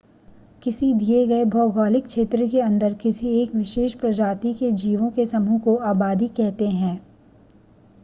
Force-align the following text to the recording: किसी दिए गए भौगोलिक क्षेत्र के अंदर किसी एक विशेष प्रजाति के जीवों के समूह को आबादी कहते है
किसी 0.63 0.87
दिए 0.93 1.25
गए 1.27 1.43
भौगोलिक 1.47 2.05
क्षेत्र 2.05 2.47
के 2.47 2.61
अंदर 2.61 2.93
किसी 3.03 3.35
एक 3.41 3.53
विशेष 3.55 3.93
प्रजाति 4.01 4.53
के 4.55 4.71
जीवों 4.79 5.11
के 5.11 5.25
समूह 5.27 5.59
को 5.61 5.75
आबादी 5.93 6.27
कहते 6.37 6.69
है 6.75 6.99